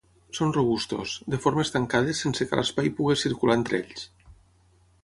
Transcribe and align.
Són 0.35 0.53
robustos, 0.55 1.13
de 1.35 1.39
formes 1.43 1.73
tancades 1.75 2.25
sense 2.27 2.49
que 2.49 2.61
l'espai 2.61 2.93
pugui 3.01 3.21
circular 3.27 3.61
entre 3.61 3.83
ells. 3.85 4.11